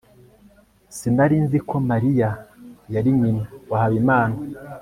sinari 0.97 1.37
nzi 1.43 1.59
ko 1.69 1.75
mariya 1.89 2.29
yari 2.93 3.09
nyina 3.19 3.43
wa 3.69 3.77
habimana 3.81 4.37